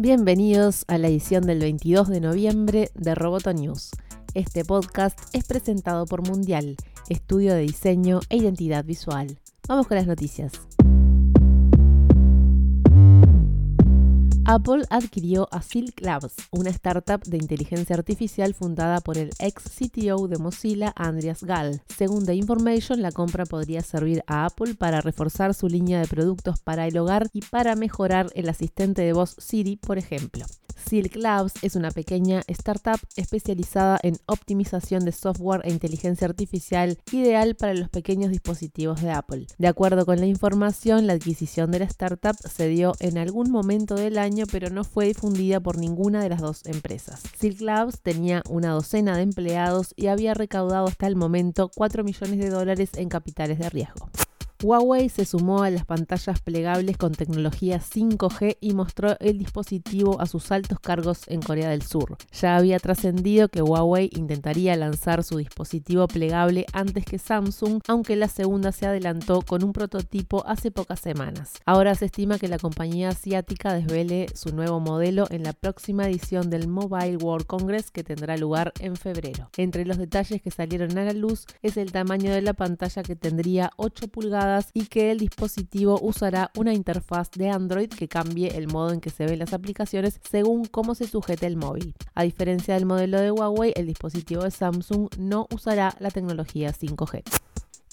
[0.00, 3.90] Bienvenidos a la edición del 22 de noviembre de Roboto News.
[4.32, 6.76] Este podcast es presentado por Mundial,
[7.08, 9.40] estudio de diseño e identidad visual.
[9.66, 10.52] Vamos con las noticias.
[14.50, 20.26] Apple adquirió a Silk Labs, una startup de inteligencia artificial fundada por el ex CTO
[20.26, 21.82] de Mozilla, Andreas Gall.
[21.94, 26.60] Según The Information, la compra podría servir a Apple para reforzar su línea de productos
[26.60, 30.46] para el hogar y para mejorar el asistente de voz Siri, por ejemplo.
[30.88, 37.56] Silk Labs es una pequeña startup especializada en optimización de software e inteligencia artificial ideal
[37.56, 39.48] para los pequeños dispositivos de Apple.
[39.58, 43.96] De acuerdo con la información, la adquisición de la startup se dio en algún momento
[43.96, 47.22] del año, pero no fue difundida por ninguna de las dos empresas.
[47.38, 52.38] Silk Labs tenía una docena de empleados y había recaudado hasta el momento 4 millones
[52.38, 54.08] de dólares en capitales de riesgo.
[54.60, 60.26] Huawei se sumó a las pantallas plegables con tecnología 5G y mostró el dispositivo a
[60.26, 62.16] sus altos cargos en Corea del Sur.
[62.32, 68.26] Ya había trascendido que Huawei intentaría lanzar su dispositivo plegable antes que Samsung, aunque la
[68.26, 71.52] segunda se adelantó con un prototipo hace pocas semanas.
[71.64, 76.50] Ahora se estima que la compañía asiática desvele su nuevo modelo en la próxima edición
[76.50, 79.50] del Mobile World Congress que tendrá lugar en febrero.
[79.56, 83.14] Entre los detalles que salieron a la luz es el tamaño de la pantalla que
[83.14, 88.68] tendría 8 pulgadas y que el dispositivo usará una interfaz de Android que cambie el
[88.68, 91.94] modo en que se ven las aplicaciones según cómo se sujete el móvil.
[92.14, 97.47] A diferencia del modelo de Huawei, el dispositivo de Samsung no usará la tecnología 5G.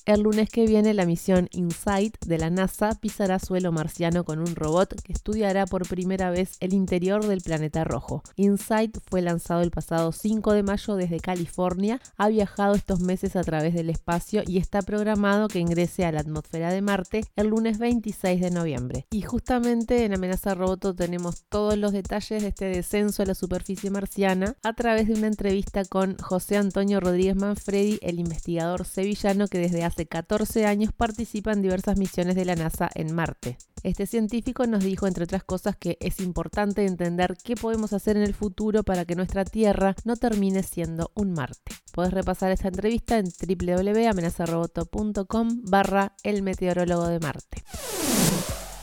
[0.06, 4.56] El lunes que viene la misión InSight de la NASA pisará suelo marciano con un
[4.56, 8.22] robot que estudiará por primera vez el interior del planeta rojo.
[8.36, 13.42] InSight fue lanzado el pasado 5 de mayo desde California, ha viajado estos meses a
[13.42, 17.80] través del espacio y está programado que ingrese a la atmósfera de Marte el lunes
[17.80, 19.08] 26 de noviembre.
[19.10, 23.90] Y justamente en Amenaza Roboto tenemos todos los detalles de este descenso a la superficie
[23.90, 29.58] marciana a través de una entrevista con José Antonio Rodríguez Manfredi, el investigador sevillano que
[29.58, 33.58] desde hace hace 14 años participa en diversas misiones de la NASA en Marte.
[33.82, 38.24] Este científico nos dijo, entre otras cosas, que es importante entender qué podemos hacer en
[38.24, 41.72] el futuro para que nuestra Tierra no termine siendo un Marte.
[41.94, 47.64] Puedes repasar esta entrevista en www.amenazaroboto.com barra el meteorólogo de Marte.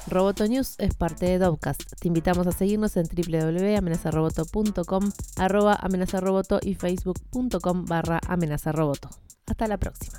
[0.06, 1.82] Roboto News es parte de Dovcast.
[2.00, 9.10] Te invitamos a seguirnos en www.amenazaroboto.com, arroba amenazaroboto y facebook.com barra amenazaroboto.
[9.46, 10.18] Hasta la próxima.